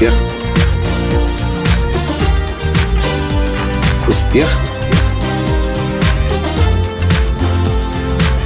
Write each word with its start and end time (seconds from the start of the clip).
Успех. 0.00 0.14
Успех. 4.08 4.48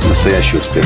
Настоящий 0.08 0.56
успех. 0.56 0.84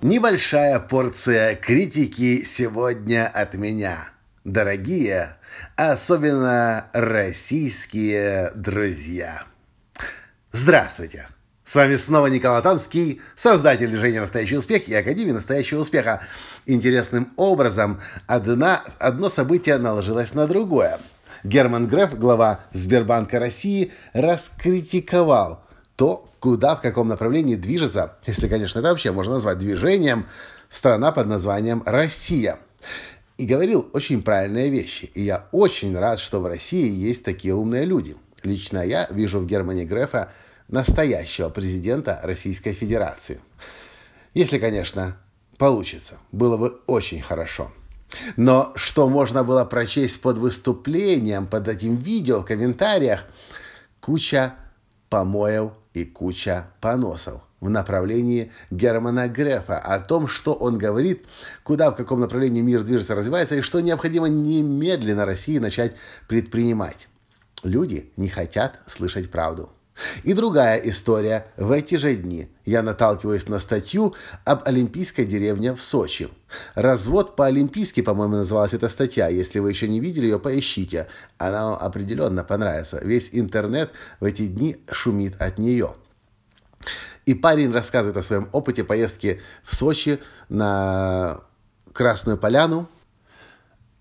Небольшая 0.00 0.78
порция 0.78 1.56
критики 1.56 2.44
сегодня 2.44 3.26
от 3.26 3.54
меня. 3.54 4.10
Дорогие, 4.44 5.36
особенно 5.74 6.88
российские 6.92 8.52
друзья. 8.54 9.42
Здравствуйте! 10.52 11.26
С 11.64 11.74
вами 11.76 11.96
снова 11.96 12.26
Николай 12.26 12.62
Танский, 12.62 13.20
создатель 13.36 13.88
движения 13.88 14.20
«Настоящий 14.20 14.56
успех» 14.56 14.88
и 14.88 14.94
Академии 14.94 15.32
«Настоящего 15.32 15.80
успеха». 15.80 16.22
Интересным 16.66 17.32
образом 17.36 18.00
одна, 18.26 18.82
одно 18.98 19.28
событие 19.28 19.76
наложилось 19.78 20.34
на 20.34 20.46
другое. 20.46 20.98
Герман 21.44 21.86
Греф, 21.86 22.18
глава 22.18 22.60
Сбербанка 22.72 23.38
России, 23.38 23.92
раскритиковал 24.14 25.62
то, 25.96 26.28
куда, 26.40 26.74
в 26.74 26.80
каком 26.80 27.08
направлении 27.08 27.56
движется, 27.56 28.16
если, 28.26 28.48
конечно, 28.48 28.80
это 28.80 28.88
вообще 28.88 29.12
можно 29.12 29.34
назвать 29.34 29.58
движением, 29.58 30.26
страна 30.70 31.12
под 31.12 31.26
названием 31.26 31.82
Россия. 31.84 32.58
И 33.36 33.46
говорил 33.46 33.88
очень 33.92 34.22
правильные 34.22 34.70
вещи. 34.70 35.10
И 35.14 35.22
я 35.22 35.46
очень 35.52 35.96
рад, 35.96 36.18
что 36.18 36.40
в 36.40 36.46
России 36.46 36.90
есть 36.90 37.22
такие 37.22 37.54
умные 37.54 37.84
люди. 37.84 38.16
Лично 38.42 38.84
я 38.84 39.06
вижу 39.10 39.38
в 39.40 39.46
Германии 39.46 39.84
Грефа 39.84 40.32
настоящего 40.70 41.48
президента 41.48 42.20
Российской 42.22 42.72
Федерации. 42.72 43.40
Если, 44.34 44.58
конечно, 44.58 45.16
получится. 45.58 46.18
Было 46.32 46.56
бы 46.56 46.80
очень 46.86 47.20
хорошо. 47.20 47.70
Но 48.36 48.72
что 48.74 49.08
можно 49.08 49.44
было 49.44 49.64
прочесть 49.64 50.20
под 50.20 50.38
выступлением, 50.38 51.46
под 51.46 51.68
этим 51.68 51.96
видео, 51.96 52.40
в 52.40 52.44
комментариях, 52.44 53.24
куча 54.00 54.54
помоев 55.08 55.72
и 55.92 56.04
куча 56.04 56.68
поносов 56.80 57.42
в 57.60 57.68
направлении 57.68 58.52
Германа 58.70 59.28
Грефа, 59.28 59.78
о 59.78 60.00
том, 60.00 60.28
что 60.28 60.54
он 60.54 60.78
говорит, 60.78 61.26
куда, 61.62 61.90
в 61.90 61.94
каком 61.94 62.20
направлении 62.20 62.62
мир 62.62 62.82
движется, 62.82 63.14
развивается, 63.14 63.56
и 63.56 63.60
что 63.60 63.80
необходимо 63.80 64.28
немедленно 64.28 65.26
России 65.26 65.58
начать 65.58 65.94
предпринимать. 66.26 67.08
Люди 67.62 68.10
не 68.16 68.28
хотят 68.28 68.80
слышать 68.86 69.30
правду. 69.30 69.70
И 70.24 70.32
другая 70.32 70.78
история. 70.78 71.46
В 71.56 71.70
эти 71.72 71.96
же 71.96 72.14
дни 72.14 72.50
я 72.64 72.82
наталкиваюсь 72.82 73.48
на 73.48 73.58
статью 73.58 74.14
об 74.44 74.66
олимпийской 74.66 75.24
деревне 75.24 75.74
в 75.74 75.82
Сочи. 75.82 76.28
«Развод 76.74 77.36
по-олимпийски», 77.36 78.00
по-моему, 78.00 78.36
называлась 78.36 78.74
эта 78.74 78.88
статья. 78.88 79.28
Если 79.28 79.58
вы 79.58 79.70
еще 79.70 79.88
не 79.88 80.00
видели 80.00 80.24
ее, 80.24 80.38
поищите. 80.38 81.08
Она 81.38 81.70
вам 81.70 81.78
определенно 81.80 82.44
понравится. 82.44 83.00
Весь 83.02 83.30
интернет 83.32 83.92
в 84.20 84.24
эти 84.24 84.46
дни 84.46 84.78
шумит 84.90 85.40
от 85.40 85.58
нее. 85.58 85.94
И 87.26 87.34
парень 87.34 87.70
рассказывает 87.70 88.16
о 88.16 88.22
своем 88.22 88.48
опыте 88.52 88.84
поездки 88.84 89.40
в 89.62 89.74
Сочи 89.74 90.20
на 90.48 91.40
Красную 91.92 92.38
Поляну 92.38 92.88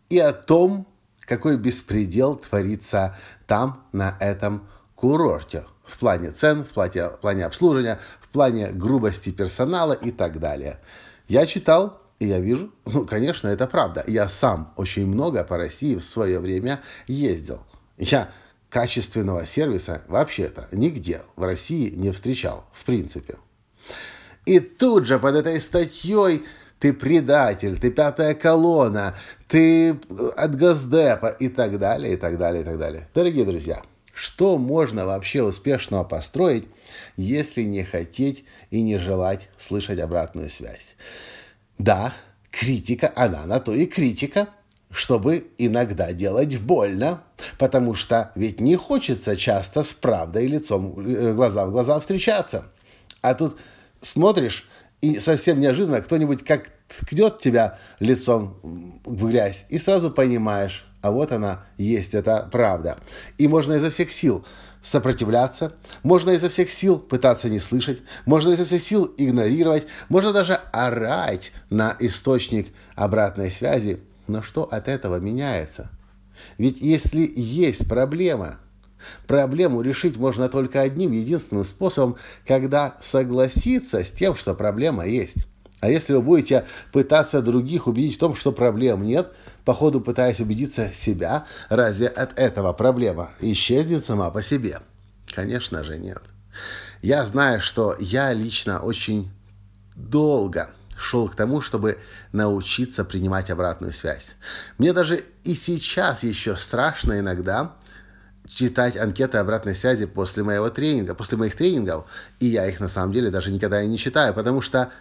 и 0.09 0.17
о 0.17 0.31
том, 0.31 0.87
какой 1.19 1.57
беспредел 1.57 2.35
творится 2.35 3.17
там, 3.45 3.85
на 3.91 4.15
этом 4.19 4.67
курорте 4.95 5.65
в 5.89 5.97
плане 5.97 6.31
цен, 6.31 6.63
в 6.63 6.69
плане, 6.69 7.09
в 7.09 7.19
плане 7.19 7.45
обслуживания, 7.45 7.99
в 8.21 8.29
плане 8.29 8.71
грубости 8.71 9.31
персонала 9.31 9.93
и 9.93 10.11
так 10.11 10.39
далее. 10.39 10.79
Я 11.27 11.45
читал, 11.45 12.01
и 12.19 12.27
я 12.27 12.39
вижу, 12.39 12.71
ну, 12.85 13.05
конечно, 13.05 13.47
это 13.47 13.67
правда. 13.67 14.03
Я 14.07 14.29
сам 14.29 14.73
очень 14.77 15.07
много 15.07 15.43
по 15.43 15.57
России 15.57 15.95
в 15.95 16.03
свое 16.03 16.39
время 16.39 16.81
ездил. 17.07 17.63
Я 17.97 18.29
качественного 18.69 19.45
сервиса 19.45 20.03
вообще-то 20.07 20.67
нигде 20.71 21.21
в 21.35 21.43
России 21.43 21.89
не 21.89 22.11
встречал, 22.11 22.65
в 22.71 22.85
принципе. 22.85 23.37
И 24.45 24.59
тут 24.59 25.05
же 25.05 25.19
под 25.19 25.35
этой 25.35 25.59
статьей 25.59 26.45
ты 26.79 26.93
предатель, 26.93 27.77
ты 27.77 27.91
пятая 27.91 28.33
колонна, 28.33 29.15
ты 29.47 29.99
от 30.37 30.55
Газдепа 30.55 31.27
и 31.27 31.49
так 31.49 31.77
далее, 31.77 32.13
и 32.13 32.15
так 32.15 32.37
далее, 32.37 32.61
и 32.61 32.65
так 32.65 32.77
далее. 32.77 33.07
Дорогие 33.13 33.45
друзья, 33.45 33.81
что 34.19 34.57
можно 34.57 35.05
вообще 35.05 35.41
успешного 35.41 36.03
построить, 36.03 36.67
если 37.15 37.61
не 37.61 37.85
хотеть 37.85 38.43
и 38.69 38.81
не 38.81 38.97
желать 38.97 39.47
слышать 39.57 39.97
обратную 39.99 40.49
связь? 40.49 40.97
Да, 41.77 42.13
критика, 42.51 43.13
она 43.15 43.45
на 43.45 43.61
то 43.61 43.73
и 43.73 43.85
критика, 43.85 44.49
чтобы 44.91 45.47
иногда 45.57 46.11
делать 46.11 46.59
больно, 46.59 47.23
потому 47.57 47.93
что 47.95 48.33
ведь 48.35 48.59
не 48.59 48.75
хочется 48.75 49.37
часто 49.37 49.83
с 49.83 49.93
правдой 49.93 50.47
лицом 50.47 50.99
э, 50.99 51.33
глаза 51.33 51.65
в 51.65 51.71
глаза 51.71 51.97
встречаться. 52.01 52.65
А 53.21 53.33
тут 53.33 53.57
смотришь, 54.01 54.67
и 54.99 55.21
совсем 55.21 55.61
неожиданно 55.61 56.01
кто-нибудь 56.01 56.43
как 56.43 56.71
ткнет 56.89 57.39
тебя 57.39 57.79
лицом 57.99 58.59
в 59.05 59.29
грязь, 59.29 59.65
и 59.69 59.77
сразу 59.77 60.11
понимаешь, 60.11 60.88
а 61.01 61.11
вот 61.11 61.31
она 61.31 61.65
есть, 61.77 62.13
это 62.13 62.47
правда. 62.51 62.97
И 63.37 63.47
можно 63.47 63.73
изо 63.73 63.89
всех 63.89 64.11
сил 64.11 64.45
сопротивляться, 64.83 65.73
можно 66.03 66.31
изо 66.31 66.49
всех 66.49 66.71
сил 66.71 66.99
пытаться 66.99 67.49
не 67.49 67.59
слышать, 67.59 68.01
можно 68.25 68.51
изо 68.51 68.65
всех 68.65 68.81
сил 68.81 69.13
игнорировать, 69.17 69.87
можно 70.09 70.33
даже 70.33 70.55
орать 70.71 71.51
на 71.69 71.95
источник 71.99 72.67
обратной 72.95 73.51
связи. 73.51 74.01
Но 74.27 74.41
что 74.41 74.63
от 74.63 74.87
этого 74.87 75.17
меняется? 75.17 75.89
Ведь 76.57 76.79
если 76.79 77.29
есть 77.35 77.87
проблема, 77.87 78.59
проблему 79.27 79.81
решить 79.81 80.17
можно 80.17 80.49
только 80.49 80.81
одним 80.81 81.11
единственным 81.11 81.65
способом, 81.65 82.17
когда 82.45 82.95
согласиться 83.01 84.03
с 84.03 84.11
тем, 84.11 84.35
что 84.35 84.53
проблема 84.53 85.05
есть. 85.05 85.47
А 85.81 85.89
если 85.89 86.13
вы 86.13 86.21
будете 86.21 86.65
пытаться 86.91 87.41
других 87.41 87.87
убедить 87.87 88.15
в 88.15 88.19
том, 88.19 88.35
что 88.35 88.51
проблем 88.51 89.03
нет, 89.03 89.31
по 89.65 89.73
ходу 89.73 90.01
пытаясь 90.01 90.39
убедиться 90.39 90.91
себя, 90.93 91.45
разве 91.69 92.07
от 92.07 92.37
этого 92.37 92.73
проблема 92.73 93.31
исчезнет 93.39 94.03
сама 94.05 94.29
по 94.29 94.41
себе? 94.43 94.79
Конечно 95.33 95.83
же 95.83 95.97
нет. 95.97 96.21
Я 97.01 97.25
знаю, 97.25 97.61
что 97.61 97.95
я 97.99 98.33
лично 98.33 98.79
очень 98.79 99.31
долго 99.95 100.69
шел 100.97 101.29
к 101.29 101.35
тому, 101.35 101.61
чтобы 101.61 101.97
научиться 102.33 103.05
принимать 103.05 103.49
обратную 103.49 103.93
связь. 103.93 104.35
Мне 104.77 104.91
даже 104.91 105.23
и 105.45 105.55
сейчас 105.55 106.23
еще 106.23 106.57
страшно 106.57 107.19
иногда 107.19 107.75
читать 108.47 108.97
анкеты 108.97 109.37
обратной 109.37 109.75
связи 109.75 110.05
после 110.05 110.43
моего 110.43 110.69
тренинга, 110.69 111.15
после 111.15 111.37
моих 111.37 111.55
тренингов, 111.55 112.05
и 112.39 112.47
я 112.47 112.67
их 112.67 112.79
на 112.79 112.87
самом 112.87 113.13
деле 113.13 113.31
даже 113.31 113.51
никогда 113.51 113.81
и 113.81 113.87
не 113.87 113.97
читаю, 113.97 114.33
потому 114.33 114.61
что 114.61 114.91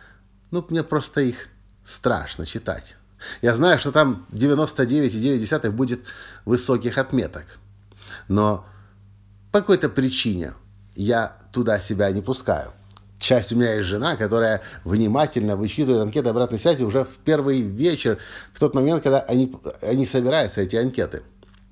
ну, 0.51 0.65
мне 0.69 0.83
просто 0.83 1.21
их 1.21 1.49
страшно 1.85 2.47
читать. 2.47 2.95
Я 3.43 3.55
знаю, 3.55 3.79
что 3.79 3.93
там 3.93 4.27
99,9 4.33 5.71
будет 5.71 6.01
высоких 6.45 6.99
отметок. 6.99 7.47
Но 8.29 8.65
по 9.53 9.61
какой-то 9.61 9.89
причине 9.89 10.55
я 10.95 11.37
туда 11.53 11.81
себя 11.81 12.11
не 12.11 12.23
пускаю. 12.23 12.73
К 13.19 13.23
счастью, 13.23 13.57
у 13.57 13.61
меня 13.61 13.75
есть 13.75 13.89
жена, 13.89 14.17
которая 14.17 14.63
внимательно 14.85 15.57
вычитывает 15.57 16.03
анкеты 16.03 16.29
обратной 16.29 16.59
связи 16.59 16.85
уже 16.85 17.05
в 17.05 17.17
первый 17.25 17.63
вечер, 17.63 18.19
в 18.53 18.61
тот 18.61 18.75
момент, 18.75 19.03
когда 19.03 19.21
они, 19.21 19.57
они 19.83 20.07
собираются, 20.07 20.61
эти 20.61 20.77
анкеты. 20.77 21.23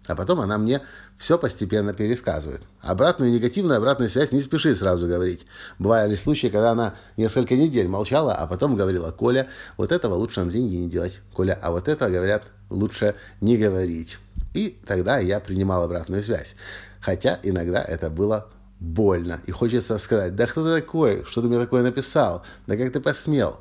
А 0.06 0.14
потом 0.14 0.40
она 0.40 0.58
мне 0.58 0.82
все 1.18 1.38
постепенно 1.38 1.92
пересказывает. 1.92 2.62
Обратную 2.80 3.32
негативную 3.32 3.78
обратную 3.78 4.08
связь 4.08 4.32
не 4.32 4.40
спеши 4.40 4.74
сразу 4.74 5.06
говорить. 5.06 5.46
Бывали 5.78 6.14
случаи, 6.14 6.48
когда 6.48 6.72
она 6.72 6.94
несколько 7.16 7.56
недель 7.56 7.88
молчала, 7.88 8.34
а 8.34 8.46
потом 8.46 8.76
говорила, 8.76 9.10
Коля, 9.10 9.48
вот 9.76 9.92
этого 9.92 10.14
лучше 10.14 10.40
нам 10.40 10.50
деньги 10.50 10.76
не 10.76 10.88
делать. 10.88 11.20
Коля, 11.32 11.58
а 11.60 11.70
вот 11.70 11.88
это, 11.88 12.08
говорят, 12.08 12.44
лучше 12.70 13.14
не 13.40 13.56
говорить. 13.56 14.18
И 14.54 14.78
тогда 14.86 15.18
я 15.18 15.40
принимал 15.40 15.82
обратную 15.82 16.22
связь. 16.22 16.56
Хотя 17.00 17.38
иногда 17.42 17.82
это 17.82 18.10
было 18.10 18.48
больно. 18.80 19.40
И 19.46 19.50
хочется 19.50 19.98
сказать, 19.98 20.34
да 20.34 20.46
кто 20.46 20.64
ты 20.64 20.80
такой? 20.80 21.24
Что 21.24 21.42
ты 21.42 21.48
мне 21.48 21.58
такое 21.58 21.82
написал? 21.82 22.42
Да 22.66 22.76
как 22.76 22.92
ты 22.92 23.00
посмел? 23.00 23.60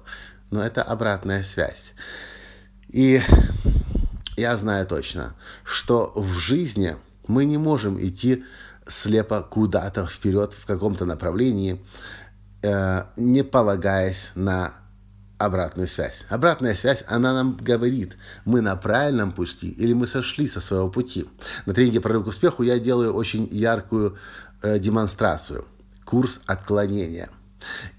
Но 0.51 0.63
это 0.63 0.83
обратная 0.83 1.43
связь. 1.43 1.93
И 2.89 3.21
я 4.35 4.57
знаю 4.57 4.85
точно, 4.85 5.35
что 5.63 6.11
в 6.15 6.33
жизни 6.33 6.95
мы 7.27 7.45
не 7.45 7.57
можем 7.57 8.01
идти 8.01 8.43
слепо 8.87 9.41
куда-то 9.41 10.05
вперед 10.05 10.53
в 10.53 10.65
каком-то 10.65 11.05
направлении, 11.05 11.83
э, 12.61 13.03
не 13.15 13.43
полагаясь 13.43 14.31
на 14.35 14.73
обратную 15.37 15.87
связь. 15.87 16.25
Обратная 16.29 16.75
связь, 16.75 17.03
она 17.07 17.33
нам 17.33 17.57
говорит, 17.57 18.17
мы 18.45 18.61
на 18.61 18.75
правильном 18.75 19.31
пути 19.31 19.69
или 19.69 19.93
мы 19.93 20.07
сошли 20.07 20.47
со 20.47 20.61
своего 20.61 20.89
пути. 20.89 21.25
На 21.65 21.73
тренинге 21.73 22.01
«Прорыв 22.01 22.25
к 22.25 22.27
успеху» 22.27 22.63
я 22.63 22.79
делаю 22.79 23.13
очень 23.13 23.47
яркую 23.51 24.17
э, 24.61 24.79
демонстрацию. 24.79 25.65
Курс 26.05 26.39
отклонения. 26.45 27.29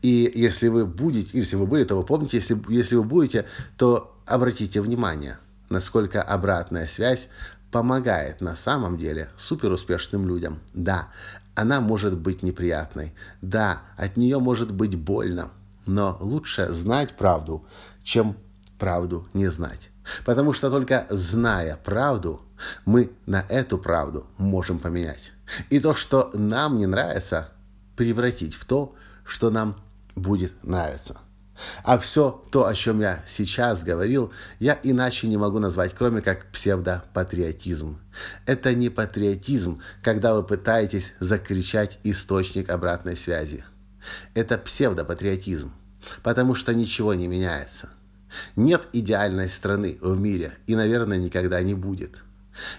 И 0.00 0.31
если 0.35 0.69
вы 0.69 0.87
будете, 0.87 1.39
если 1.39 1.56
вы 1.56 1.67
были, 1.67 1.85
то 1.85 1.97
вы 1.97 2.05
помните, 2.05 2.37
если, 2.37 2.59
если 2.69 2.94
вы 2.97 3.03
будете, 3.03 3.47
то 3.77 4.17
обратите 4.25 4.81
внимание, 4.81 5.39
насколько 5.69 6.23
обратная 6.23 6.87
связь 6.87 7.29
помогает 7.71 8.41
на 8.41 8.57
самом 8.57 8.97
деле 8.97 9.29
суперуспешным 9.37 10.27
людям. 10.27 10.61
Да, 10.73 11.09
она 11.55 11.81
может 11.81 12.17
быть 12.17 12.43
неприятной. 12.43 13.15
Да, 13.43 13.83
от 13.97 14.17
нее 14.17 14.39
может 14.39 14.73
быть 14.73 14.97
больно. 14.97 15.51
Но 15.85 16.17
лучше 16.21 16.73
знать 16.73 17.17
правду, 17.17 17.67
чем 18.03 18.37
правду 18.79 19.29
не 19.35 19.51
знать. 19.51 19.91
Потому 20.25 20.53
что 20.53 20.71
только 20.71 21.07
зная 21.11 21.77
правду, 21.77 22.41
мы 22.85 23.11
на 23.27 23.45
эту 23.49 23.79
правду 23.79 24.27
можем 24.39 24.79
поменять. 24.79 25.33
И 25.71 25.81
то, 25.81 25.95
что 25.95 26.31
нам 26.33 26.79
не 26.79 26.87
нравится, 26.87 27.51
превратить 27.97 28.55
в 28.55 28.65
то, 28.65 28.95
что 29.25 29.51
нам 29.51 29.77
будет 30.15 30.53
нравиться. 30.65 31.19
А 31.85 31.99
все 31.99 32.44
то, 32.50 32.67
о 32.67 32.75
чем 32.75 33.00
я 33.00 33.23
сейчас 33.26 33.82
говорил, 33.82 34.32
я 34.58 34.79
иначе 34.82 35.26
не 35.26 35.37
могу 35.37 35.58
назвать, 35.58 35.94
кроме 35.94 36.20
как 36.20 36.50
псевдопатриотизм. 36.53 37.99
Это 38.44 38.75
не 38.75 38.88
патриотизм, 38.88 39.81
когда 40.03 40.35
вы 40.35 40.43
пытаетесь 40.43 41.12
закричать 41.20 41.99
источник 42.05 42.70
обратной 42.70 43.17
связи. 43.17 43.64
Это 44.35 44.58
псевдопатриотизм, 44.58 45.73
потому 46.23 46.55
что 46.55 46.75
ничего 46.75 47.14
не 47.14 47.26
меняется. 47.26 47.91
Нет 48.55 48.88
идеальной 48.93 49.49
страны 49.49 49.99
в 50.00 50.19
мире 50.19 50.53
и, 50.67 50.75
наверное, 50.75 51.19
никогда 51.19 51.61
не 51.62 51.75
будет. 51.75 52.23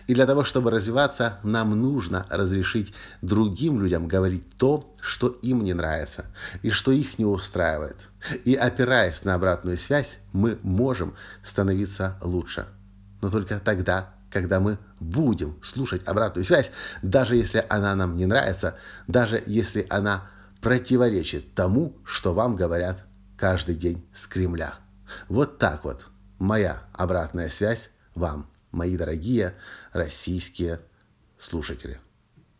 И 0.08 0.14
для 0.14 0.26
того, 0.26 0.44
чтобы 0.44 0.72
развиваться, 0.72 1.40
нам 1.44 1.80
нужно 1.80 2.26
разрешить 2.30 2.94
другим 3.22 3.82
людям 3.82 4.08
говорить 4.08 4.44
то, 4.58 4.94
что 5.02 5.28
им 5.28 5.64
не 5.64 5.74
нравится 5.74 6.26
и 6.62 6.72
что 6.72 6.92
их 6.92 7.20
не 7.20 7.26
устраивает. 7.26 7.98
И 8.46 8.56
опираясь 8.56 9.24
на 9.24 9.36
обратную 9.36 9.78
связь, 9.78 10.20
мы 10.34 10.58
можем 10.64 11.16
становиться 11.44 12.18
лучше. 12.22 12.68
Но 13.22 13.30
только 13.30 13.60
тогда, 13.60 14.14
когда 14.32 14.60
мы 14.60 14.78
будем 15.00 15.58
слушать 15.64 16.08
обратную 16.08 16.46
связь, 16.46 16.72
даже 17.02 17.36
если 17.36 17.66
она 17.70 17.96
нам 17.96 18.16
не 18.16 18.26
нравится, 18.26 18.78
даже 19.08 19.42
если 19.46 19.86
она 19.90 20.30
противоречит 20.62 21.54
тому, 21.54 21.96
что 22.04 22.34
вам 22.34 22.56
говорят 22.56 23.04
каждый 23.38 23.76
день 23.76 24.06
с 24.14 24.28
Кремля. 24.28 24.76
Вот 25.30 25.60
так 25.60 25.84
вот 25.86 26.08
моя 26.40 26.84
обратная 26.94 27.50
связь 27.50 27.90
вам 28.16 28.50
мои 28.72 28.98
дорогие 28.98 29.56
российские 29.94 30.80
слушатели. 31.40 32.00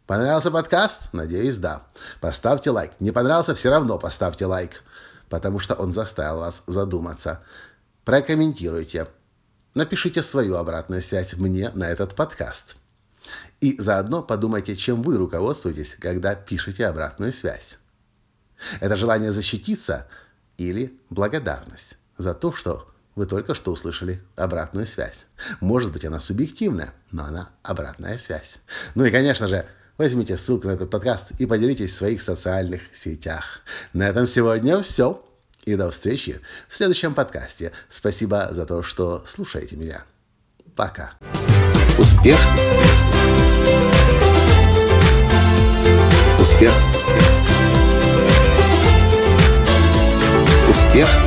Понравился 0.06 0.52
подкаст? 0.52 1.10
Надеюсь, 1.12 1.58
да. 1.58 1.88
Поставьте 2.22 2.72
лайк. 2.72 2.92
Не 3.00 3.12
понравился? 3.12 3.56
Все 3.56 3.70
равно 3.70 4.00
поставьте 4.00 4.46
лайк, 4.46 4.84
потому 5.30 5.60
что 5.60 5.76
он 5.76 5.92
заставил 5.92 6.40
вас 6.40 6.64
задуматься. 6.66 7.44
Прокомментируйте. 8.06 9.08
Напишите 9.74 10.24
свою 10.24 10.56
обратную 10.56 11.02
связь 11.02 11.34
мне 11.34 11.72
на 11.72 11.90
этот 11.90 12.16
подкаст. 12.16 12.78
И 13.60 13.80
заодно 13.80 14.24
подумайте, 14.24 14.76
чем 14.76 15.02
вы 15.02 15.18
руководствуетесь, 15.18 15.98
когда 16.00 16.36
пишете 16.36 16.88
обратную 16.88 17.34
связь. 17.34 17.78
Это 18.80 18.96
желание 18.96 19.32
защититься 19.32 20.08
или 20.58 21.00
благодарность 21.10 21.98
за 22.18 22.34
то, 22.34 22.54
что 22.54 22.92
вы 23.18 23.26
только 23.26 23.56
что 23.56 23.72
услышали 23.72 24.22
обратную 24.36 24.86
связь. 24.86 25.26
Может 25.60 25.92
быть, 25.92 26.06
она 26.06 26.20
субъективная, 26.20 26.94
но 27.12 27.24
она 27.24 27.50
обратная 27.64 28.20
связь. 28.20 28.60
Ну 28.94 29.06
и, 29.06 29.10
конечно 29.10 29.48
же, 29.48 29.66
возьмите 29.98 30.38
ссылку 30.38 30.68
на 30.68 30.74
этот 30.74 30.92
подкаст 30.92 31.32
и 31.40 31.48
поделитесь 31.48 31.92
в 31.92 31.98
своих 31.98 32.22
социальных 32.22 32.82
сетях. 32.94 33.62
На 33.92 34.08
этом 34.08 34.28
сегодня 34.28 34.84
все. 34.84 35.24
И 35.66 35.76
до 35.76 35.90
встречи 35.90 36.40
в 36.70 36.78
следующем 36.78 37.16
подкасте. 37.16 37.72
Спасибо 37.90 38.50
за 38.52 38.68
то, 38.68 38.84
что 38.84 39.24
слушаете 39.26 39.76
меня. 39.76 40.04
Пока. 40.76 41.14
Успех. 41.98 42.38
Успех. 46.40 46.72
Успех 50.70 51.27